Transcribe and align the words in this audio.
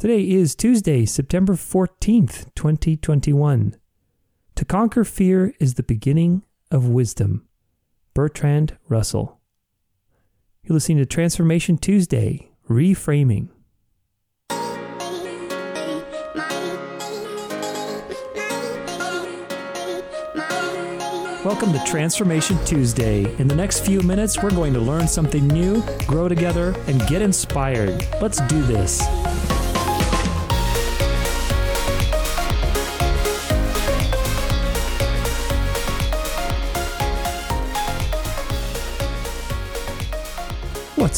Today 0.00 0.30
is 0.30 0.54
Tuesday, 0.54 1.04
September 1.04 1.54
14th, 1.54 2.54
2021. 2.54 3.74
To 4.54 4.64
conquer 4.64 5.02
fear 5.02 5.52
is 5.58 5.74
the 5.74 5.82
beginning 5.82 6.44
of 6.70 6.88
wisdom. 6.88 7.48
Bertrand 8.14 8.78
Russell. 8.88 9.40
You're 10.62 10.74
listening 10.74 10.98
to 10.98 11.04
Transformation 11.04 11.78
Tuesday, 11.78 12.48
Reframing. 12.68 13.48
Welcome 21.44 21.72
to 21.72 21.82
Transformation 21.84 22.64
Tuesday. 22.64 23.24
In 23.40 23.48
the 23.48 23.56
next 23.56 23.84
few 23.84 24.00
minutes, 24.02 24.40
we're 24.40 24.50
going 24.50 24.74
to 24.74 24.80
learn 24.80 25.08
something 25.08 25.48
new, 25.48 25.82
grow 26.06 26.28
together, 26.28 26.72
and 26.86 27.04
get 27.08 27.20
inspired. 27.20 28.06
Let's 28.20 28.40
do 28.42 28.62
this. 28.62 29.02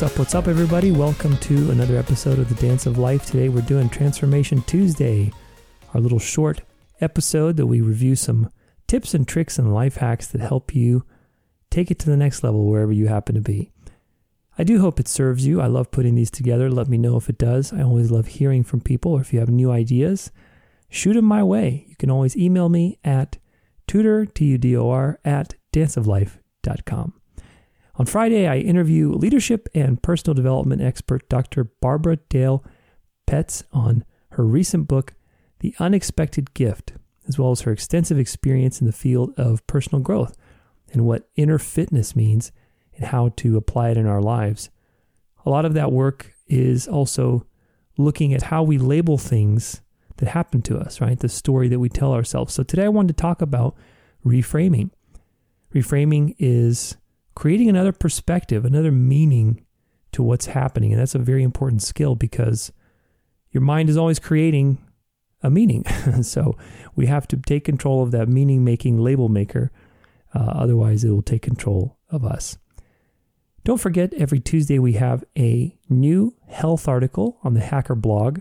What's 0.00 0.12
up? 0.14 0.18
What's 0.18 0.34
up, 0.34 0.48
everybody? 0.48 0.92
Welcome 0.92 1.36
to 1.36 1.70
another 1.70 1.98
episode 1.98 2.38
of 2.38 2.48
the 2.48 2.54
Dance 2.54 2.86
of 2.86 2.96
Life. 2.96 3.26
Today 3.26 3.50
we're 3.50 3.60
doing 3.60 3.90
Transformation 3.90 4.62
Tuesday, 4.62 5.30
our 5.92 6.00
little 6.00 6.18
short 6.18 6.62
episode 7.02 7.58
that 7.58 7.66
we 7.66 7.82
review 7.82 8.16
some 8.16 8.48
tips 8.86 9.12
and 9.12 9.28
tricks 9.28 9.58
and 9.58 9.74
life 9.74 9.96
hacks 9.96 10.26
that 10.28 10.40
help 10.40 10.74
you 10.74 11.04
take 11.68 11.90
it 11.90 11.98
to 11.98 12.08
the 12.08 12.16
next 12.16 12.42
level 12.42 12.64
wherever 12.64 12.92
you 12.92 13.08
happen 13.08 13.34
to 13.34 13.42
be. 13.42 13.72
I 14.56 14.64
do 14.64 14.80
hope 14.80 14.98
it 15.00 15.06
serves 15.06 15.46
you. 15.46 15.60
I 15.60 15.66
love 15.66 15.90
putting 15.90 16.14
these 16.14 16.30
together. 16.30 16.70
Let 16.70 16.88
me 16.88 16.96
know 16.96 17.18
if 17.18 17.28
it 17.28 17.36
does. 17.36 17.70
I 17.70 17.82
always 17.82 18.10
love 18.10 18.26
hearing 18.26 18.64
from 18.64 18.80
people, 18.80 19.12
or 19.12 19.20
if 19.20 19.34
you 19.34 19.40
have 19.40 19.50
new 19.50 19.70
ideas, 19.70 20.30
shoot 20.88 21.12
them 21.12 21.26
my 21.26 21.42
way. 21.42 21.84
You 21.88 21.96
can 21.96 22.10
always 22.10 22.38
email 22.38 22.70
me 22.70 22.98
at 23.04 23.36
tudor, 23.86 24.24
T-U-D-O-R, 24.24 25.18
at 25.26 25.56
danceoflife.com. 25.74 27.19
On 28.00 28.06
Friday, 28.06 28.46
I 28.46 28.56
interview 28.56 29.12
leadership 29.12 29.68
and 29.74 30.02
personal 30.02 30.32
development 30.32 30.80
expert 30.80 31.28
Dr. 31.28 31.64
Barbara 31.64 32.16
Dale 32.30 32.64
Petz 33.26 33.62
on 33.74 34.06
her 34.30 34.46
recent 34.46 34.88
book, 34.88 35.12
The 35.58 35.74
Unexpected 35.78 36.54
Gift, 36.54 36.94
as 37.28 37.38
well 37.38 37.50
as 37.50 37.60
her 37.60 37.72
extensive 37.72 38.18
experience 38.18 38.80
in 38.80 38.86
the 38.86 38.94
field 38.94 39.38
of 39.38 39.66
personal 39.66 40.00
growth 40.00 40.34
and 40.90 41.04
what 41.04 41.28
inner 41.36 41.58
fitness 41.58 42.16
means 42.16 42.52
and 42.96 43.04
how 43.04 43.34
to 43.36 43.58
apply 43.58 43.90
it 43.90 43.98
in 43.98 44.06
our 44.06 44.22
lives. 44.22 44.70
A 45.44 45.50
lot 45.50 45.66
of 45.66 45.74
that 45.74 45.92
work 45.92 46.32
is 46.46 46.88
also 46.88 47.44
looking 47.98 48.32
at 48.32 48.44
how 48.44 48.62
we 48.62 48.78
label 48.78 49.18
things 49.18 49.82
that 50.16 50.30
happen 50.30 50.62
to 50.62 50.78
us, 50.78 51.02
right? 51.02 51.18
The 51.18 51.28
story 51.28 51.68
that 51.68 51.80
we 51.80 51.90
tell 51.90 52.14
ourselves. 52.14 52.54
So 52.54 52.62
today 52.62 52.86
I 52.86 52.88
wanted 52.88 53.14
to 53.18 53.20
talk 53.20 53.42
about 53.42 53.76
reframing. 54.24 54.88
Reframing 55.74 56.34
is 56.38 56.96
creating 57.40 57.70
another 57.70 57.90
perspective, 57.90 58.66
another 58.66 58.92
meaning 58.92 59.64
to 60.12 60.22
what's 60.22 60.44
happening. 60.44 60.92
And 60.92 61.00
that's 61.00 61.14
a 61.14 61.18
very 61.18 61.42
important 61.42 61.82
skill 61.82 62.14
because 62.14 62.70
your 63.50 63.62
mind 63.62 63.88
is 63.88 63.96
always 63.96 64.18
creating 64.18 64.76
a 65.42 65.48
meaning. 65.48 65.86
so 66.22 66.58
we 66.94 67.06
have 67.06 67.26
to 67.28 67.38
take 67.38 67.64
control 67.64 68.02
of 68.02 68.10
that 68.10 68.28
meaning 68.28 68.62
making 68.62 68.98
label 68.98 69.30
maker. 69.30 69.72
Uh, 70.34 70.52
otherwise, 70.54 71.02
it 71.02 71.08
will 71.08 71.22
take 71.22 71.40
control 71.40 71.96
of 72.10 72.26
us. 72.26 72.58
Don't 73.64 73.80
forget, 73.80 74.12
every 74.12 74.38
Tuesday 74.38 74.78
we 74.78 74.92
have 74.92 75.24
a 75.34 75.74
new 75.88 76.36
health 76.46 76.86
article 76.86 77.38
on 77.42 77.54
the 77.54 77.60
Hacker 77.60 77.94
blog. 77.94 78.40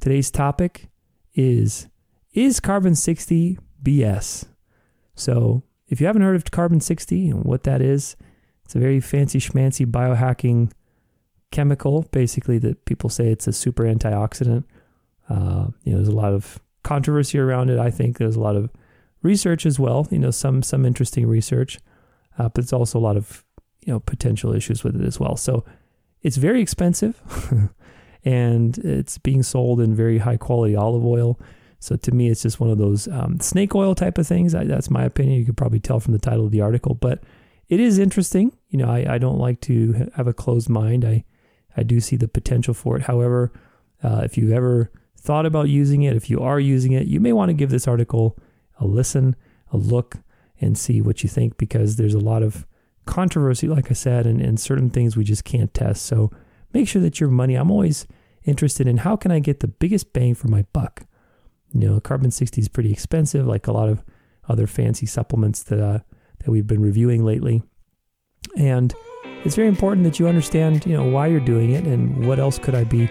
Today's 0.00 0.30
topic 0.30 0.88
is 1.34 1.88
Is 2.32 2.60
carbon 2.60 2.94
60 2.94 3.58
BS? 3.82 4.46
So 5.14 5.64
if 5.88 6.00
you 6.00 6.06
haven't 6.06 6.22
heard 6.22 6.36
of 6.36 6.50
carbon 6.50 6.80
60 6.80 7.30
and 7.30 7.44
what 7.44 7.64
that 7.64 7.80
is, 7.80 8.16
it's 8.64 8.74
a 8.74 8.78
very 8.78 9.00
fancy 9.00 9.38
schmancy 9.38 9.86
biohacking 9.86 10.72
chemical, 11.52 12.02
basically, 12.10 12.58
that 12.58 12.84
people 12.84 13.08
say 13.08 13.28
it's 13.28 13.46
a 13.46 13.52
super 13.52 13.84
antioxidant. 13.84 14.64
Uh, 15.28 15.68
you 15.84 15.92
know, 15.92 15.98
there's 15.98 16.08
a 16.08 16.12
lot 16.12 16.32
of 16.32 16.60
controversy 16.82 17.38
around 17.38 17.70
it. 17.70 17.78
I 17.78 17.90
think 17.90 18.18
there's 18.18 18.36
a 18.36 18.40
lot 18.40 18.56
of 18.56 18.70
research 19.22 19.66
as 19.66 19.78
well, 19.78 20.06
you 20.10 20.18
know, 20.18 20.30
some 20.30 20.62
some 20.62 20.84
interesting 20.84 21.26
research, 21.26 21.78
uh, 22.38 22.44
but 22.44 22.54
there's 22.54 22.72
also 22.72 22.98
a 22.98 23.00
lot 23.00 23.16
of, 23.16 23.44
you 23.84 23.92
know, 23.92 24.00
potential 24.00 24.52
issues 24.52 24.84
with 24.84 25.00
it 25.00 25.04
as 25.04 25.20
well. 25.20 25.36
So 25.36 25.64
it's 26.22 26.36
very 26.36 26.60
expensive 26.60 27.20
and 28.24 28.78
it's 28.78 29.18
being 29.18 29.42
sold 29.42 29.80
in 29.80 29.94
very 29.94 30.18
high 30.18 30.36
quality 30.36 30.74
olive 30.74 31.04
oil. 31.04 31.38
So 31.86 31.94
to 31.94 32.10
me, 32.12 32.28
it's 32.28 32.42
just 32.42 32.58
one 32.58 32.68
of 32.68 32.78
those 32.78 33.06
um, 33.06 33.38
snake 33.38 33.72
oil 33.76 33.94
type 33.94 34.18
of 34.18 34.26
things. 34.26 34.56
I, 34.56 34.64
that's 34.64 34.90
my 34.90 35.04
opinion. 35.04 35.38
You 35.38 35.46
could 35.46 35.56
probably 35.56 35.78
tell 35.78 36.00
from 36.00 36.14
the 36.14 36.18
title 36.18 36.44
of 36.44 36.50
the 36.50 36.60
article, 36.60 36.94
but 36.94 37.22
it 37.68 37.78
is 37.78 38.00
interesting. 38.00 38.56
You 38.70 38.78
know, 38.78 38.90
I, 38.90 39.14
I 39.14 39.18
don't 39.18 39.38
like 39.38 39.60
to 39.62 40.10
have 40.16 40.26
a 40.26 40.32
closed 40.32 40.68
mind. 40.68 41.04
I, 41.04 41.24
I 41.76 41.84
do 41.84 42.00
see 42.00 42.16
the 42.16 42.26
potential 42.26 42.74
for 42.74 42.96
it. 42.96 43.04
However, 43.04 43.52
uh, 44.02 44.22
if 44.24 44.36
you've 44.36 44.50
ever 44.50 44.90
thought 45.16 45.46
about 45.46 45.68
using 45.68 46.02
it, 46.02 46.16
if 46.16 46.28
you 46.28 46.40
are 46.40 46.58
using 46.58 46.90
it, 46.90 47.06
you 47.06 47.20
may 47.20 47.32
want 47.32 47.50
to 47.50 47.54
give 47.54 47.70
this 47.70 47.86
article 47.86 48.36
a 48.80 48.84
listen, 48.84 49.36
a 49.70 49.76
look, 49.76 50.16
and 50.60 50.76
see 50.76 51.00
what 51.00 51.22
you 51.22 51.28
think 51.28 51.56
because 51.56 51.94
there's 51.94 52.14
a 52.14 52.18
lot 52.18 52.42
of 52.42 52.66
controversy, 53.04 53.68
like 53.68 53.92
I 53.92 53.94
said, 53.94 54.26
and, 54.26 54.40
and 54.40 54.58
certain 54.58 54.90
things 54.90 55.16
we 55.16 55.22
just 55.22 55.44
can't 55.44 55.72
test. 55.72 56.04
So 56.04 56.32
make 56.72 56.88
sure 56.88 57.02
that 57.02 57.20
your 57.20 57.30
money, 57.30 57.54
I'm 57.54 57.70
always 57.70 58.08
interested 58.42 58.88
in 58.88 58.98
how 58.98 59.14
can 59.14 59.30
I 59.30 59.38
get 59.38 59.60
the 59.60 59.68
biggest 59.68 60.12
bang 60.12 60.34
for 60.34 60.48
my 60.48 60.64
buck? 60.72 61.04
You 61.72 61.88
know, 61.88 62.00
carbon 62.00 62.30
60 62.30 62.60
is 62.60 62.68
pretty 62.68 62.92
expensive, 62.92 63.46
like 63.46 63.66
a 63.66 63.72
lot 63.72 63.88
of 63.88 64.02
other 64.48 64.66
fancy 64.66 65.06
supplements 65.06 65.62
that 65.64 65.80
uh, 65.80 65.98
that 66.38 66.50
we've 66.50 66.66
been 66.66 66.82
reviewing 66.82 67.24
lately. 67.24 67.62
And 68.56 68.94
it's 69.44 69.56
very 69.56 69.68
important 69.68 70.04
that 70.04 70.18
you 70.18 70.28
understand, 70.28 70.86
you 70.86 70.96
know, 70.96 71.04
why 71.04 71.26
you're 71.26 71.40
doing 71.40 71.72
it 71.72 71.84
and 71.84 72.26
what 72.26 72.38
else 72.38 72.58
could 72.58 72.74
I 72.74 72.84
be 72.84 73.10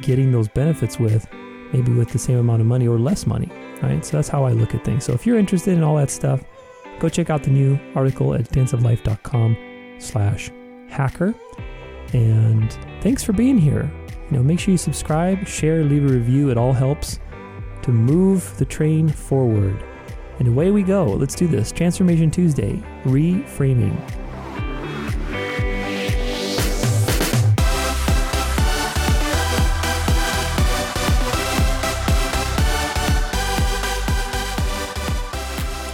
getting 0.00 0.32
those 0.32 0.48
benefits 0.48 0.98
with, 0.98 1.26
maybe 1.72 1.92
with 1.92 2.10
the 2.10 2.18
same 2.18 2.38
amount 2.38 2.60
of 2.60 2.66
money 2.66 2.88
or 2.88 2.98
less 2.98 3.26
money, 3.26 3.50
right? 3.82 4.04
So 4.04 4.16
that's 4.16 4.28
how 4.28 4.44
I 4.44 4.52
look 4.52 4.74
at 4.74 4.84
things. 4.84 5.04
So 5.04 5.12
if 5.12 5.26
you're 5.26 5.38
interested 5.38 5.76
in 5.76 5.82
all 5.82 5.96
that 5.96 6.10
stuff, 6.10 6.42
go 6.98 7.08
check 7.08 7.30
out 7.30 7.42
the 7.42 7.50
new 7.50 7.78
article 7.94 8.34
at 8.34 8.44
danceoflife.com 8.50 9.56
slash 9.98 10.50
hacker. 10.88 11.34
And 12.12 12.72
thanks 13.02 13.22
for 13.22 13.32
being 13.32 13.58
here. 13.58 13.90
You 14.30 14.36
know, 14.36 14.42
make 14.42 14.58
sure 14.60 14.72
you 14.72 14.78
subscribe, 14.78 15.46
share, 15.46 15.84
leave 15.84 16.04
a 16.04 16.12
review. 16.12 16.50
It 16.50 16.56
all 16.56 16.72
helps 16.72 17.18
to 17.82 17.90
move 17.90 18.56
the 18.58 18.64
train 18.64 19.08
forward. 19.08 19.82
And 20.38 20.48
away 20.48 20.70
we 20.70 20.82
go. 20.82 21.04
Let's 21.04 21.34
do 21.34 21.46
this. 21.46 21.70
Transformation 21.70 22.30
Tuesday, 22.30 22.82
reframing. 23.04 23.96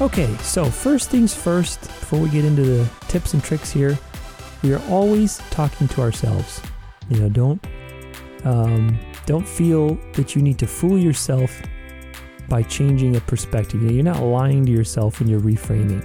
Okay, 0.00 0.32
so 0.36 0.66
first 0.66 1.10
things 1.10 1.34
first, 1.34 1.80
before 1.80 2.20
we 2.20 2.28
get 2.28 2.44
into 2.44 2.62
the 2.62 2.88
tips 3.08 3.34
and 3.34 3.42
tricks 3.42 3.72
here, 3.72 3.98
we 4.62 4.72
are 4.72 4.82
always 4.88 5.38
talking 5.50 5.88
to 5.88 6.00
ourselves. 6.02 6.62
You 7.08 7.20
know, 7.20 7.28
don't 7.28 7.66
um, 8.44 8.98
don't 9.26 9.46
feel 9.46 9.98
that 10.12 10.36
you 10.36 10.42
need 10.42 10.58
to 10.58 10.66
fool 10.66 10.96
yourself 10.98 11.50
by 12.48 12.62
changing 12.62 13.16
a 13.16 13.20
perspective. 13.20 13.82
You 13.82 13.88
know, 13.88 13.94
you're 13.94 14.04
not 14.04 14.22
lying 14.22 14.64
to 14.66 14.72
yourself 14.72 15.20
when 15.20 15.28
you're 15.28 15.40
reframing. 15.40 16.04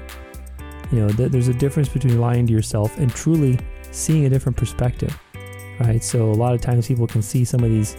You 0.92 1.00
know, 1.00 1.10
th- 1.10 1.32
there's 1.32 1.48
a 1.48 1.54
difference 1.54 1.90
between 1.90 2.20
lying 2.20 2.48
to 2.48 2.54
yourself 2.54 2.98
and 2.98 3.14
truly 3.14 3.60
seeing 3.92 4.26
a 4.26 4.30
different 4.30 4.58
perspective, 4.58 5.18
right? 5.80 6.04
So 6.04 6.32
a 6.32 6.34
lot 6.34 6.54
of 6.54 6.62
times 6.62 6.88
people 6.88 7.08
can 7.08 7.22
see 7.22 7.46
some 7.46 7.64
of 7.64 7.70
these 7.70 7.98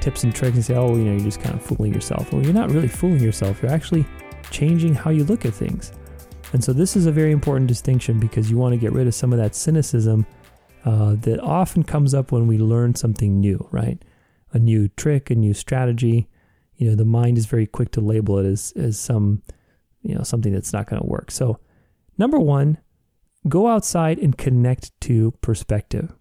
tips 0.00 0.24
and 0.24 0.34
tricks 0.34 0.56
and 0.56 0.64
say, 0.64 0.74
oh, 0.74 0.96
you 0.96 1.04
know, 1.04 1.12
you're 1.12 1.20
just 1.20 1.40
kind 1.40 1.54
of 1.54 1.62
fooling 1.62 1.92
yourself. 1.92 2.32
Well, 2.32 2.42
you're 2.42 2.54
not 2.54 2.70
really 2.70 2.88
fooling 2.88 3.20
yourself. 3.20 3.62
You're 3.62 3.72
actually 3.72 4.06
changing 4.50 4.94
how 4.94 5.10
you 5.10 5.24
look 5.24 5.44
at 5.44 5.54
things. 5.54 5.92
And 6.52 6.62
so 6.62 6.72
this 6.72 6.96
is 6.96 7.06
a 7.06 7.12
very 7.12 7.32
important 7.32 7.66
distinction 7.66 8.20
because 8.20 8.50
you 8.50 8.56
want 8.56 8.72
to 8.72 8.78
get 8.78 8.92
rid 8.92 9.06
of 9.06 9.14
some 9.14 9.32
of 9.32 9.38
that 9.38 9.54
cynicism 9.54 10.26
uh, 10.84 11.16
that 11.16 11.40
often 11.40 11.82
comes 11.82 12.14
up 12.14 12.30
when 12.30 12.46
we 12.46 12.58
learn 12.58 12.94
something 12.94 13.40
new, 13.40 13.66
right? 13.72 14.00
A 14.52 14.58
new 14.58 14.88
trick, 14.88 15.30
a 15.30 15.34
new 15.34 15.52
strategy. 15.52 16.28
You 16.76 16.90
know, 16.90 16.96
the 16.96 17.04
mind 17.04 17.38
is 17.38 17.46
very 17.46 17.66
quick 17.66 17.90
to 17.92 18.00
label 18.00 18.38
it 18.38 18.46
as 18.46 18.72
as 18.76 18.98
some, 18.98 19.42
you 20.02 20.14
know, 20.14 20.22
something 20.22 20.52
that's 20.52 20.72
not 20.72 20.86
going 20.88 21.00
to 21.00 21.08
work. 21.08 21.30
So, 21.30 21.58
number 22.18 22.38
one, 22.38 22.78
go 23.48 23.68
outside 23.68 24.18
and 24.18 24.36
connect 24.36 24.98
to 25.02 25.32
perspective. 25.40 26.12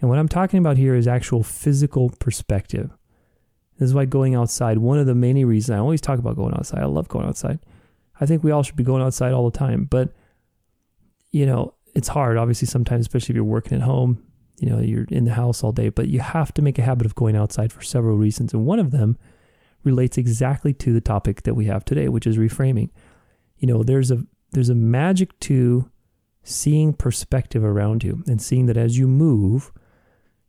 And 0.00 0.10
what 0.10 0.18
I'm 0.18 0.28
talking 0.28 0.58
about 0.58 0.76
here 0.76 0.94
is 0.94 1.06
actual 1.06 1.42
physical 1.42 2.10
perspective. 2.18 2.90
This 3.78 3.88
is 3.88 3.94
why 3.94 4.04
going 4.04 4.34
outside, 4.34 4.78
one 4.78 4.98
of 4.98 5.06
the 5.06 5.14
many 5.14 5.44
reasons 5.44 5.76
I 5.76 5.80
always 5.80 6.00
talk 6.00 6.18
about 6.18 6.36
going 6.36 6.54
outside. 6.54 6.82
I 6.82 6.86
love 6.86 7.08
going 7.08 7.26
outside. 7.26 7.58
I 8.20 8.26
think 8.26 8.44
we 8.44 8.50
all 8.50 8.62
should 8.62 8.76
be 8.76 8.84
going 8.84 9.02
outside 9.02 9.32
all 9.32 9.50
the 9.50 9.58
time. 9.58 9.84
But, 9.84 10.12
you 11.30 11.46
know, 11.46 11.74
it's 11.94 12.08
hard, 12.08 12.36
obviously, 12.36 12.66
sometimes, 12.66 13.06
especially 13.06 13.32
if 13.32 13.36
you're 13.36 13.44
working 13.44 13.78
at 13.78 13.82
home. 13.82 14.22
you 14.58 14.70
know, 14.70 14.80
you're 14.80 15.06
in 15.10 15.24
the 15.24 15.34
house 15.34 15.62
all 15.64 15.72
day, 15.72 15.88
but 15.88 16.08
you 16.08 16.20
have 16.20 16.52
to 16.54 16.62
make 16.62 16.78
a 16.78 16.82
habit 16.82 17.06
of 17.06 17.14
going 17.14 17.36
outside 17.36 17.72
for 17.72 17.82
several 17.82 18.16
reasons. 18.16 18.52
And 18.52 18.64
one 18.64 18.78
of 18.78 18.90
them 18.90 19.18
relates 19.84 20.18
exactly 20.18 20.72
to 20.74 20.92
the 20.92 21.00
topic 21.00 21.42
that 21.42 21.54
we 21.54 21.66
have 21.66 21.84
today, 21.84 22.08
which 22.08 22.26
is 22.26 22.38
reframing. 22.38 22.90
You 23.58 23.68
know, 23.68 23.82
there's 23.82 24.10
a 24.10 24.24
there's 24.52 24.68
a 24.68 24.74
magic 24.74 25.38
to 25.40 25.90
seeing 26.42 26.92
perspective 26.92 27.64
around 27.64 28.04
you 28.04 28.22
and 28.26 28.40
seeing 28.40 28.66
that 28.66 28.76
as 28.76 28.98
you 28.98 29.08
move, 29.08 29.72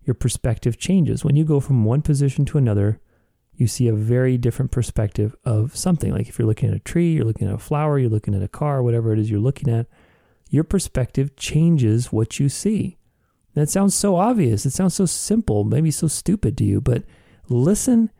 your 0.03 0.13
perspective 0.13 0.77
changes. 0.77 1.23
When 1.23 1.35
you 1.35 1.45
go 1.45 1.59
from 1.59 1.85
one 1.85 2.01
position 2.01 2.45
to 2.45 2.57
another, 2.57 2.99
you 3.55 3.67
see 3.67 3.87
a 3.87 3.93
very 3.93 4.37
different 4.37 4.71
perspective 4.71 5.35
of 5.45 5.75
something. 5.75 6.11
Like 6.11 6.27
if 6.27 6.37
you're 6.37 6.47
looking 6.47 6.69
at 6.69 6.75
a 6.75 6.79
tree, 6.79 7.13
you're 7.13 7.25
looking 7.25 7.47
at 7.47 7.53
a 7.53 7.59
flower, 7.59 7.97
you're 7.97 8.09
looking 8.09 8.35
at 8.35 8.43
a 8.43 8.47
car, 8.47 8.83
whatever 8.83 9.13
it 9.13 9.19
is 9.19 9.31
you're 9.31 9.39
looking 9.39 9.73
at, 9.73 9.87
your 10.49 10.63
perspective 10.63 11.35
changes 11.35 12.11
what 12.11 12.39
you 12.39 12.49
see. 12.49 12.97
That 13.55 13.69
sounds 13.69 13.95
so 13.95 14.17
obvious. 14.17 14.65
It 14.65 14.71
sounds 14.71 14.93
so 14.93 15.05
simple, 15.05 15.63
maybe 15.63 15.89
so 15.89 16.07
stupid 16.07 16.57
to 16.57 16.65
you, 16.65 16.81
but 16.81 17.03
listen 17.47 18.11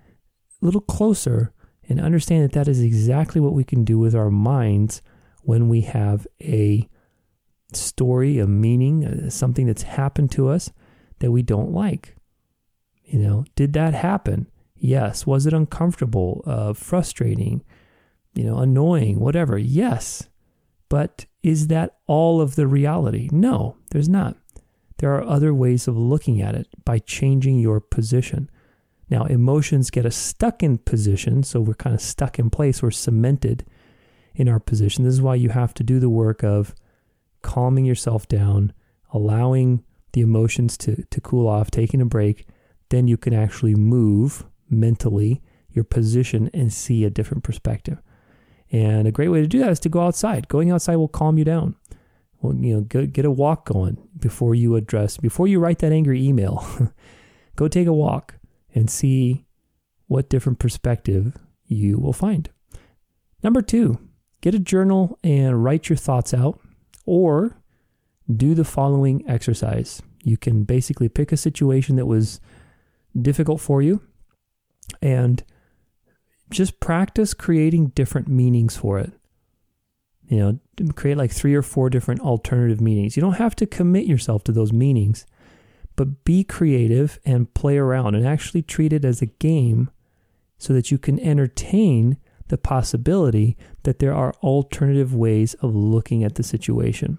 little 0.61 0.81
closer 0.81 1.53
and 1.87 1.99
understand 1.99 2.43
that 2.43 2.53
that 2.53 2.67
is 2.67 2.81
exactly 2.81 3.39
what 3.39 3.53
we 3.53 3.63
can 3.63 3.83
do 3.83 3.97
with 3.97 4.15
our 4.15 4.31
minds 4.31 5.01
when 5.43 5.69
we 5.69 5.81
have 5.81 6.25
a 6.41 6.89
story, 7.73 8.39
a 8.39 8.47
meaning, 8.47 9.05
uh, 9.05 9.29
something 9.29 9.67
that's 9.67 9.83
happened 9.83 10.31
to 10.31 10.49
us 10.49 10.71
that 11.19 11.31
we 11.31 11.41
don't 11.41 11.71
like. 11.71 12.15
You 13.03 13.19
know, 13.19 13.45
did 13.55 13.73
that 13.73 13.93
happen? 13.93 14.47
Yes. 14.75 15.25
Was 15.27 15.45
it 15.45 15.53
uncomfortable, 15.53 16.43
uh, 16.45 16.73
frustrating, 16.73 17.63
you 18.33 18.43
know, 18.43 18.57
annoying, 18.57 19.19
whatever? 19.19 19.57
Yes. 19.57 20.27
But 20.89 21.25
is 21.43 21.67
that 21.67 21.97
all 22.07 22.41
of 22.41 22.55
the 22.55 22.67
reality? 22.67 23.29
No, 23.31 23.77
there's 23.91 24.09
not. 24.09 24.37
There 24.97 25.13
are 25.13 25.23
other 25.23 25.53
ways 25.53 25.87
of 25.87 25.97
looking 25.97 26.41
at 26.41 26.55
it 26.55 26.67
by 26.83 26.99
changing 26.99 27.59
your 27.59 27.79
position. 27.79 28.49
Now, 29.09 29.25
emotions 29.25 29.91
get 29.91 30.05
us 30.05 30.15
stuck 30.15 30.63
in 30.63 30.79
position, 30.79 31.43
so 31.43 31.61
we're 31.61 31.75
kind 31.75 31.93
of 31.93 32.01
stuck 32.01 32.39
in 32.39 32.49
place, 32.49 32.81
we're 32.81 32.91
cemented 32.91 33.65
in 34.33 34.49
our 34.49 34.59
position. 34.59 35.03
This 35.03 35.13
is 35.13 35.21
why 35.21 35.35
you 35.35 35.49
have 35.49 35.73
to 35.75 35.83
do 35.83 35.99
the 35.99 36.09
work 36.09 36.43
of 36.43 36.73
calming 37.41 37.85
yourself 37.85 38.27
down, 38.27 38.73
allowing 39.13 39.83
the 40.13 40.21
emotions 40.21 40.77
to, 40.77 41.03
to 41.03 41.21
cool 41.21 41.47
off, 41.47 41.69
taking 41.69 42.01
a 42.01 42.05
break. 42.05 42.47
Then 42.89 43.07
you 43.07 43.17
can 43.17 43.33
actually 43.33 43.75
move 43.75 44.45
mentally 44.69 45.41
your 45.69 45.83
position 45.83 46.49
and 46.53 46.73
see 46.73 47.03
a 47.03 47.09
different 47.09 47.43
perspective. 47.43 48.01
And 48.71 49.07
a 49.07 49.11
great 49.11 49.27
way 49.27 49.41
to 49.41 49.47
do 49.47 49.59
that 49.59 49.71
is 49.71 49.79
to 49.81 49.89
go 49.89 50.01
outside. 50.01 50.47
Going 50.47 50.71
outside 50.71 50.95
will 50.95 51.07
calm 51.07 51.37
you 51.37 51.45
down. 51.45 51.75
Well, 52.41 52.55
you 52.55 52.73
know, 52.73 52.81
get, 52.81 53.13
get 53.13 53.25
a 53.25 53.31
walk 53.31 53.65
going 53.65 53.97
before 54.17 54.55
you 54.55 54.75
address, 54.75 55.17
before 55.17 55.47
you 55.47 55.59
write 55.59 55.79
that 55.79 55.91
angry 55.91 56.23
email. 56.25 56.65
go 57.55 57.67
take 57.67 57.87
a 57.87 57.93
walk 57.93 58.35
and 58.75 58.89
see 58.89 59.45
what 60.07 60.29
different 60.29 60.59
perspective 60.59 61.35
you 61.65 61.97
will 61.97 62.13
find. 62.13 62.49
Number 63.41 63.61
two, 63.61 63.97
get 64.41 64.53
a 64.53 64.59
journal 64.59 65.17
and 65.23 65.63
write 65.63 65.89
your 65.89 65.97
thoughts 65.97 66.33
out, 66.33 66.59
or 67.05 67.57
do 68.31 68.53
the 68.53 68.63
following 68.63 69.27
exercise. 69.27 70.01
You 70.23 70.37
can 70.37 70.63
basically 70.63 71.09
pick 71.09 71.31
a 71.31 71.37
situation 71.37 71.95
that 71.95 72.05
was 72.05 72.39
difficult 73.19 73.61
for 73.61 73.81
you 73.81 74.01
and 75.01 75.43
just 76.49 76.79
practice 76.79 77.33
creating 77.33 77.87
different 77.87 78.27
meanings 78.27 78.75
for 78.75 78.99
it. 78.99 79.11
You 80.27 80.37
know, 80.37 80.59
create 80.93 81.17
like 81.17 81.31
three 81.31 81.53
or 81.53 81.61
four 81.61 81.89
different 81.89 82.21
alternative 82.21 82.81
meanings. 82.81 83.15
You 83.15 83.21
don't 83.21 83.33
have 83.33 83.55
to 83.57 83.67
commit 83.67 84.07
yourself 84.07 84.43
to 84.45 84.51
those 84.51 84.73
meanings, 84.73 85.25
but 85.95 86.23
be 86.23 86.43
creative 86.43 87.19
and 87.25 87.53
play 87.53 87.77
around 87.77 88.15
and 88.15 88.27
actually 88.27 88.61
treat 88.61 88.93
it 88.93 89.05
as 89.05 89.21
a 89.21 89.27
game 89.27 89.89
so 90.57 90.73
that 90.73 90.91
you 90.91 90.97
can 90.97 91.19
entertain 91.19 92.17
the 92.47 92.57
possibility 92.57 93.57
that 93.83 93.99
there 93.99 94.13
are 94.13 94.33
alternative 94.43 95.13
ways 95.15 95.53
of 95.55 95.75
looking 95.75 96.23
at 96.23 96.35
the 96.35 96.43
situation. 96.43 97.17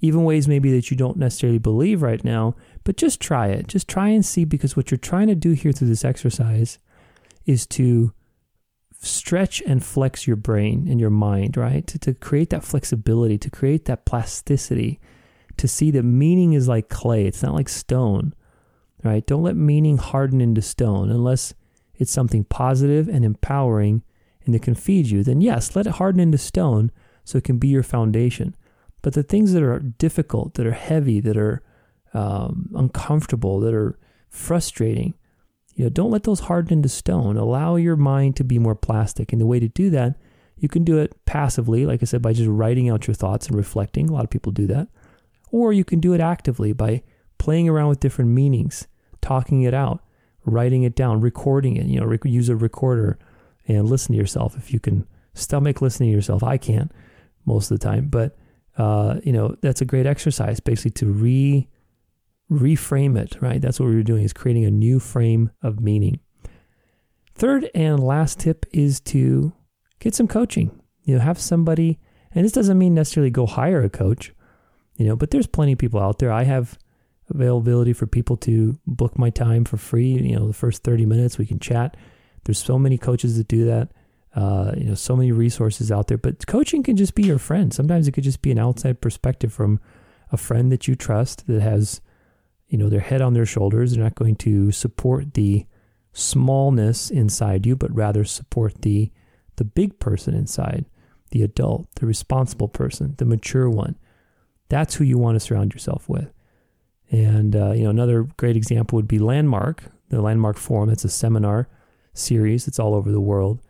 Even 0.00 0.24
ways 0.24 0.46
maybe 0.46 0.70
that 0.72 0.90
you 0.90 0.96
don't 0.96 1.16
necessarily 1.16 1.58
believe 1.58 2.02
right 2.02 2.22
now, 2.22 2.54
but 2.84 2.96
just 2.96 3.20
try 3.20 3.48
it. 3.48 3.68
Just 3.68 3.88
try 3.88 4.08
and 4.08 4.24
see 4.24 4.44
because 4.44 4.76
what 4.76 4.90
you're 4.90 4.98
trying 4.98 5.28
to 5.28 5.34
do 5.34 5.52
here 5.52 5.72
through 5.72 5.88
this 5.88 6.04
exercise 6.04 6.78
is 7.46 7.66
to 7.66 8.12
stretch 9.00 9.62
and 9.66 9.84
flex 9.84 10.26
your 10.26 10.36
brain 10.36 10.86
and 10.88 11.00
your 11.00 11.10
mind, 11.10 11.56
right? 11.56 11.86
To, 11.86 11.98
to 12.00 12.14
create 12.14 12.50
that 12.50 12.64
flexibility, 12.64 13.38
to 13.38 13.50
create 13.50 13.86
that 13.86 14.04
plasticity, 14.04 15.00
to 15.56 15.68
see 15.68 15.90
that 15.92 16.02
meaning 16.02 16.52
is 16.52 16.68
like 16.68 16.88
clay, 16.88 17.26
it's 17.26 17.42
not 17.42 17.54
like 17.54 17.68
stone, 17.68 18.34
right? 19.02 19.26
Don't 19.26 19.42
let 19.42 19.56
meaning 19.56 19.98
harden 19.98 20.40
into 20.40 20.62
stone 20.62 21.10
unless 21.10 21.54
it's 21.94 22.12
something 22.12 22.44
positive 22.44 23.08
and 23.08 23.24
empowering 23.24 24.02
and 24.44 24.54
it 24.54 24.62
can 24.62 24.74
feed 24.74 25.06
you. 25.06 25.22
Then, 25.22 25.40
yes, 25.40 25.74
let 25.74 25.86
it 25.86 25.94
harden 25.94 26.20
into 26.20 26.38
stone 26.38 26.90
so 27.24 27.38
it 27.38 27.44
can 27.44 27.58
be 27.58 27.68
your 27.68 27.82
foundation. 27.82 28.54
But 29.02 29.14
the 29.14 29.22
things 29.22 29.52
that 29.52 29.62
are 29.62 29.78
difficult, 29.78 30.54
that 30.54 30.66
are 30.66 30.72
heavy, 30.72 31.20
that 31.20 31.36
are 31.36 31.62
um, 32.12 32.70
uncomfortable, 32.74 33.60
that 33.60 33.74
are 33.74 33.98
frustrating, 34.28 35.14
you 35.74 35.84
know, 35.84 35.90
don't 35.90 36.10
let 36.10 36.22
those 36.22 36.40
harden 36.40 36.78
into 36.78 36.88
stone. 36.88 37.36
Allow 37.36 37.76
your 37.76 37.96
mind 37.96 38.36
to 38.36 38.44
be 38.44 38.58
more 38.58 38.76
plastic. 38.76 39.32
And 39.32 39.40
the 39.40 39.46
way 39.46 39.58
to 39.60 39.68
do 39.68 39.90
that, 39.90 40.16
you 40.56 40.68
can 40.68 40.84
do 40.84 40.98
it 40.98 41.14
passively, 41.24 41.84
like 41.84 42.02
I 42.02 42.06
said, 42.06 42.22
by 42.22 42.32
just 42.32 42.48
writing 42.48 42.88
out 42.88 43.06
your 43.06 43.14
thoughts 43.14 43.48
and 43.48 43.56
reflecting. 43.56 44.08
A 44.08 44.12
lot 44.12 44.24
of 44.24 44.30
people 44.30 44.52
do 44.52 44.66
that. 44.68 44.88
Or 45.54 45.72
you 45.72 45.84
can 45.84 46.00
do 46.00 46.14
it 46.14 46.20
actively 46.20 46.72
by 46.72 47.04
playing 47.38 47.68
around 47.68 47.88
with 47.88 48.00
different 48.00 48.32
meanings, 48.32 48.88
talking 49.20 49.62
it 49.62 49.72
out, 49.72 50.02
writing 50.44 50.82
it 50.82 50.96
down, 50.96 51.20
recording 51.20 51.76
it. 51.76 51.86
You 51.86 52.00
know, 52.00 52.06
rec- 52.06 52.24
use 52.24 52.48
a 52.48 52.56
recorder 52.56 53.20
and 53.68 53.88
listen 53.88 54.14
to 54.14 54.18
yourself 54.18 54.56
if 54.56 54.72
you 54.72 54.80
can 54.80 55.06
stomach 55.32 55.80
listening 55.80 56.10
to 56.10 56.16
yourself. 56.16 56.42
I 56.42 56.56
can't 56.56 56.90
most 57.46 57.70
of 57.70 57.78
the 57.78 57.84
time, 57.84 58.08
but 58.08 58.36
uh, 58.78 59.20
you 59.22 59.30
know 59.32 59.54
that's 59.60 59.80
a 59.80 59.84
great 59.84 60.06
exercise, 60.06 60.58
basically 60.58 60.90
to 60.90 61.06
re 61.06 61.68
reframe 62.50 63.16
it, 63.16 63.40
right? 63.40 63.62
That's 63.62 63.78
what 63.78 63.90
we 63.90 63.94
are 63.94 64.02
doing 64.02 64.24
is 64.24 64.32
creating 64.32 64.64
a 64.64 64.72
new 64.72 64.98
frame 64.98 65.52
of 65.62 65.78
meaning. 65.78 66.18
Third 67.36 67.70
and 67.76 68.02
last 68.02 68.40
tip 68.40 68.66
is 68.72 68.98
to 69.02 69.52
get 70.00 70.16
some 70.16 70.26
coaching. 70.26 70.82
You 71.04 71.14
know, 71.14 71.20
have 71.20 71.38
somebody, 71.38 72.00
and 72.32 72.44
this 72.44 72.50
doesn't 72.50 72.76
mean 72.76 72.94
necessarily 72.94 73.30
go 73.30 73.46
hire 73.46 73.84
a 73.84 73.88
coach, 73.88 74.32
you 74.96 75.06
know, 75.06 75.16
but 75.16 75.30
there's 75.30 75.46
plenty 75.46 75.72
of 75.72 75.78
people 75.78 76.00
out 76.00 76.18
there. 76.18 76.32
I 76.32 76.44
have 76.44 76.78
availability 77.30 77.92
for 77.92 78.06
people 78.06 78.36
to 78.36 78.78
book 78.86 79.18
my 79.18 79.30
time 79.30 79.64
for 79.64 79.76
free. 79.76 80.12
You 80.12 80.36
know, 80.36 80.46
the 80.46 80.52
first 80.52 80.82
30 80.82 81.06
minutes 81.06 81.38
we 81.38 81.46
can 81.46 81.58
chat. 81.58 81.96
There's 82.44 82.62
so 82.62 82.78
many 82.78 82.98
coaches 82.98 83.36
that 83.38 83.48
do 83.48 83.64
that. 83.66 83.90
Uh, 84.34 84.72
you 84.76 84.84
know, 84.84 84.94
so 84.94 85.14
many 85.14 85.30
resources 85.30 85.92
out 85.92 86.08
there, 86.08 86.18
but 86.18 86.44
coaching 86.48 86.82
can 86.82 86.96
just 86.96 87.14
be 87.14 87.22
your 87.22 87.38
friend. 87.38 87.72
Sometimes 87.72 88.08
it 88.08 88.12
could 88.12 88.24
just 88.24 88.42
be 88.42 88.50
an 88.50 88.58
outside 88.58 89.00
perspective 89.00 89.52
from 89.52 89.78
a 90.32 90.36
friend 90.36 90.72
that 90.72 90.88
you 90.88 90.96
trust 90.96 91.46
that 91.46 91.62
has 91.62 92.00
you 92.74 92.78
know, 92.78 92.88
their 92.88 92.98
head 92.98 93.22
on 93.22 93.34
their 93.34 93.46
shoulders. 93.46 93.92
They're 93.92 94.02
not 94.02 94.16
going 94.16 94.34
to 94.36 94.72
support 94.72 95.34
the 95.34 95.64
smallness 96.12 97.08
inside 97.08 97.66
you, 97.66 97.76
but 97.76 97.94
rather 97.94 98.24
support 98.24 98.82
the 98.82 99.12
the 99.56 99.64
big 99.64 100.00
person 100.00 100.34
inside, 100.34 100.84
the 101.30 101.42
adult, 101.42 101.86
the 101.94 102.06
responsible 102.06 102.66
person, 102.66 103.14
the 103.18 103.24
mature 103.24 103.70
one. 103.70 103.96
That's 104.68 104.94
who 104.94 105.04
you 105.04 105.18
want 105.18 105.36
to 105.36 105.40
surround 105.40 105.72
yourself 105.72 106.08
with. 106.08 106.32
And 107.10 107.54
uh, 107.54 107.72
you 107.72 107.84
know, 107.84 107.90
another 107.90 108.24
great 108.36 108.56
example 108.56 108.96
would 108.96 109.08
be 109.08 109.18
Landmark, 109.18 109.84
the 110.08 110.22
Landmark 110.22 110.56
Forum. 110.56 110.90
It's 110.90 111.04
a 111.04 111.10
seminar 111.10 111.68
series. 112.12 112.66
It's 112.66 112.78
all 112.78 112.94
over 112.94 113.10
the 113.10 113.20
world. 113.20 113.60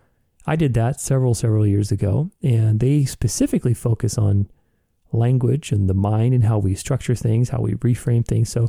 I 0.47 0.57
did 0.57 0.75
that 0.75 1.01
several 1.01 1.35
several 1.35 1.67
years 1.67 1.91
ago, 1.91 2.31
and 2.43 2.81
they 2.81 3.05
specifically 3.05 3.75
focus 3.75 4.19
on 4.19 4.49
language 5.13 5.73
and 5.73 5.89
the 5.89 5.95
mind 5.95 6.35
and 6.35 6.45
how 6.45 6.59
we 6.59 6.75
structure 6.75 7.15
things, 7.15 7.51
how 7.51 7.61
we 7.61 7.75
reframe 7.75 8.27
things. 8.27 8.51
So 8.51 8.69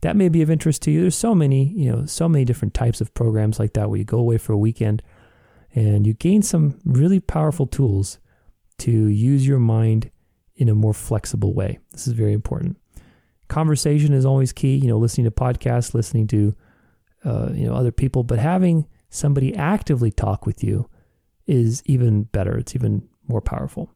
that 0.00 0.16
may 0.16 0.28
be 0.28 0.42
of 0.42 0.50
interest 0.50 0.82
to 0.82 0.90
you. 0.90 1.02
There's 1.02 1.16
so 1.16 1.34
many, 1.34 1.68
you 1.68 1.90
know, 1.90 2.04
so 2.04 2.28
many 2.28 2.44
different 2.44 2.74
types 2.74 3.00
of 3.00 3.14
programs 3.14 3.58
like 3.58 3.72
that 3.74 3.88
where 3.88 3.98
you 3.98 4.04
go 4.04 4.18
away 4.18 4.38
for 4.38 4.52
a 4.52 4.58
weekend 4.58 5.02
and 5.74 6.06
you 6.06 6.12
gain 6.12 6.42
some 6.42 6.78
really 6.84 7.20
powerful 7.20 7.66
tools 7.66 8.18
to 8.78 8.90
use 8.90 9.46
your 9.46 9.58
mind 9.58 10.10
in 10.56 10.68
a 10.68 10.74
more 10.74 10.94
flexible 10.94 11.52
way. 11.52 11.78
This 11.92 12.06
is 12.06 12.12
very 12.12 12.32
important. 12.32 12.78
Conversation 13.48 14.12
is 14.12 14.24
always 14.24 14.52
key, 14.52 14.76
you 14.76 14.88
know, 14.88 14.98
listening 14.98 15.24
to 15.24 15.30
podcasts, 15.30 15.94
listening 15.94 16.26
to 16.28 16.54
uh, 17.24 17.50
you 17.52 17.66
know 17.66 17.74
other 17.74 17.92
people, 17.92 18.22
but 18.22 18.38
having 18.38 18.86
somebody 19.08 19.54
actively 19.54 20.10
talk 20.10 20.46
with 20.46 20.62
you 20.62 20.88
is 21.46 21.82
even 21.86 22.24
better. 22.24 22.56
It's 22.58 22.74
even 22.74 23.08
more 23.28 23.40
powerful. 23.40 23.90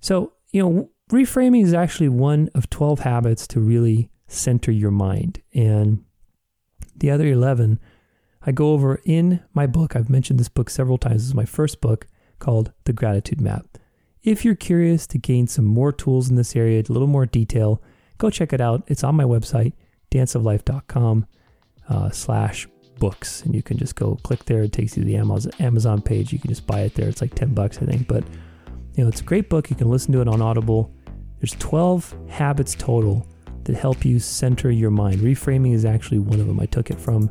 So, 0.00 0.32
you 0.52 0.62
know, 0.62 0.90
reframing 1.10 1.64
is 1.64 1.74
actually 1.74 2.08
one 2.08 2.48
of 2.54 2.70
12 2.70 3.00
habits 3.00 3.46
to 3.48 3.60
really 3.60 4.10
center 4.26 4.70
your 4.70 4.90
mind. 4.90 5.42
And 5.54 6.04
the 6.96 7.10
other 7.10 7.26
11, 7.26 7.78
I 8.42 8.52
go 8.52 8.72
over 8.72 9.00
in 9.04 9.42
my 9.52 9.66
book. 9.66 9.94
I've 9.94 10.10
mentioned 10.10 10.40
this 10.40 10.48
book 10.48 10.70
several 10.70 10.98
times. 10.98 11.22
This 11.22 11.28
is 11.28 11.34
my 11.34 11.44
first 11.44 11.80
book 11.80 12.06
called 12.38 12.72
The 12.84 12.92
Gratitude 12.92 13.40
Map. 13.40 13.66
If 14.22 14.44
you're 14.44 14.54
curious 14.54 15.06
to 15.08 15.18
gain 15.18 15.46
some 15.46 15.64
more 15.64 15.92
tools 15.92 16.28
in 16.28 16.36
this 16.36 16.54
area, 16.54 16.80
a 16.80 16.92
little 16.92 17.08
more 17.08 17.24
detail, 17.24 17.82
go 18.18 18.28
check 18.28 18.52
it 18.52 18.60
out. 18.60 18.82
It's 18.86 19.02
on 19.02 19.14
my 19.14 19.24
website, 19.24 19.72
danceoflife.com 20.10 21.26
uh, 21.88 22.10
slash 22.10 22.68
books. 22.98 23.42
And 23.42 23.54
you 23.54 23.62
can 23.62 23.78
just 23.78 23.96
go 23.96 24.16
click 24.16 24.44
there. 24.44 24.62
It 24.62 24.72
takes 24.72 24.94
you 24.96 25.04
to 25.04 25.06
the 25.06 25.16
Amazon, 25.58 26.02
page. 26.02 26.34
You 26.34 26.38
can 26.38 26.50
just 26.50 26.66
buy 26.66 26.80
it 26.80 26.94
there. 26.94 27.08
It's 27.08 27.22
like 27.22 27.34
10 27.34 27.54
bucks, 27.54 27.78
I 27.78 27.86
think. 27.86 28.08
But, 28.08 28.24
you 28.94 29.02
know, 29.02 29.08
it's 29.08 29.22
a 29.22 29.24
great 29.24 29.48
book. 29.48 29.70
You 29.70 29.76
can 29.76 29.88
listen 29.88 30.12
to 30.12 30.20
it 30.20 30.28
on 30.28 30.42
Audible. 30.42 30.94
There's 31.40 31.56
12 31.58 32.14
habits 32.28 32.74
total 32.74 33.26
that 33.64 33.74
help 33.74 34.04
you 34.04 34.18
center 34.18 34.70
your 34.70 34.90
mind. 34.90 35.20
Reframing 35.20 35.72
is 35.72 35.86
actually 35.86 36.18
one 36.18 36.40
of 36.40 36.46
them. 36.46 36.60
I 36.60 36.66
took 36.66 36.90
it 36.90 37.00
from 37.00 37.30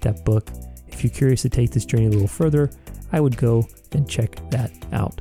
that 0.00 0.24
book. 0.24 0.50
If 0.88 1.04
you're 1.04 1.12
curious 1.12 1.42
to 1.42 1.50
take 1.50 1.70
this 1.70 1.84
journey 1.84 2.06
a 2.06 2.10
little 2.10 2.26
further, 2.26 2.70
I 3.12 3.20
would 3.20 3.36
go 3.36 3.68
and 3.92 4.08
check 4.08 4.36
that 4.50 4.72
out. 4.92 5.20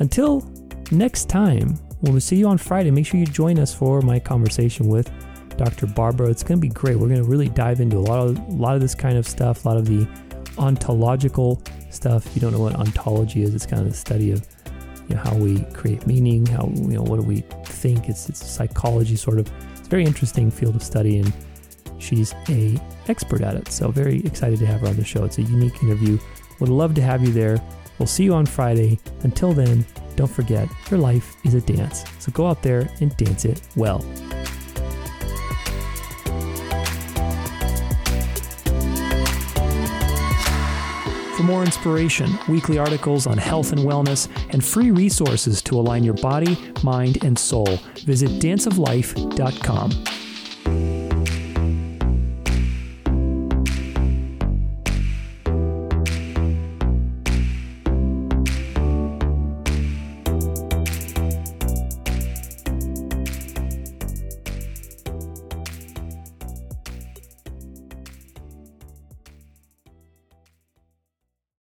Until 0.00 0.50
next 0.90 1.28
time, 1.28 1.76
when 2.00 2.14
we 2.14 2.20
see 2.20 2.36
you 2.36 2.48
on 2.48 2.58
Friday, 2.58 2.90
make 2.90 3.06
sure 3.06 3.18
you 3.18 3.26
join 3.26 3.58
us 3.58 3.74
for 3.74 4.02
my 4.02 4.18
conversation 4.18 4.88
with 4.88 5.10
Dr. 5.56 5.86
Barbara. 5.86 6.28
It's 6.28 6.42
going 6.42 6.60
to 6.60 6.62
be 6.62 6.72
great. 6.72 6.96
We're 6.96 7.08
going 7.08 7.22
to 7.22 7.28
really 7.28 7.48
dive 7.48 7.80
into 7.80 7.96
a 7.96 8.00
lot 8.00 8.18
of 8.18 8.38
a 8.38 8.52
lot 8.52 8.74
of 8.74 8.80
this 8.80 8.94
kind 8.94 9.16
of 9.16 9.26
stuff, 9.26 9.64
a 9.64 9.68
lot 9.68 9.76
of 9.76 9.86
the 9.86 10.06
ontological 10.58 11.62
stuff. 11.90 12.26
If 12.26 12.34
you 12.34 12.40
don't 12.40 12.52
know 12.52 12.60
what 12.60 12.74
ontology 12.74 13.42
is, 13.42 13.54
it's 13.54 13.66
kind 13.66 13.82
of 13.82 13.88
the 13.88 13.96
study 13.96 14.32
of 14.32 14.46
you 15.08 15.14
know, 15.14 15.22
how 15.22 15.34
we 15.34 15.62
create 15.72 16.06
meaning, 16.06 16.46
how 16.46 16.70
you 16.74 16.94
know 16.94 17.02
what 17.02 17.20
do 17.20 17.26
we 17.26 17.40
think. 17.66 18.08
It's 18.08 18.28
it's 18.28 18.44
psychology 18.44 19.16
sort 19.16 19.38
of. 19.38 19.50
It's 19.72 19.86
a 19.86 19.90
very 19.90 20.04
interesting 20.04 20.50
field 20.50 20.76
of 20.76 20.82
study, 20.82 21.18
and 21.18 21.32
she's 21.98 22.34
a 22.48 22.80
expert 23.08 23.42
at 23.42 23.54
it. 23.54 23.70
So 23.70 23.90
very 23.90 24.24
excited 24.24 24.58
to 24.60 24.66
have 24.66 24.80
her 24.80 24.88
on 24.88 24.96
the 24.96 25.04
show. 25.04 25.24
It's 25.24 25.38
a 25.38 25.42
unique 25.42 25.82
interview. 25.82 26.18
Would 26.60 26.68
love 26.68 26.94
to 26.94 27.02
have 27.02 27.22
you 27.22 27.32
there. 27.32 27.60
We'll 27.98 28.06
see 28.06 28.24
you 28.24 28.34
on 28.34 28.46
Friday. 28.46 28.98
Until 29.22 29.52
then, 29.52 29.86
don't 30.16 30.30
forget 30.30 30.68
your 30.90 31.00
life 31.00 31.36
is 31.44 31.54
a 31.54 31.60
dance. 31.60 32.04
So 32.18 32.32
go 32.32 32.46
out 32.46 32.62
there 32.62 32.90
and 33.00 33.16
dance 33.16 33.44
it 33.44 33.60
well. 33.76 34.04
For 41.36 41.42
more 41.42 41.64
inspiration, 41.64 42.30
weekly 42.48 42.78
articles 42.78 43.26
on 43.26 43.38
health 43.38 43.72
and 43.72 43.80
wellness, 43.80 44.28
and 44.50 44.64
free 44.64 44.92
resources 44.92 45.60
to 45.62 45.78
align 45.78 46.04
your 46.04 46.14
body, 46.14 46.56
mind, 46.84 47.24
and 47.24 47.36
soul, 47.36 47.78
visit 48.04 48.30
danceoflife.com. 48.40 50.13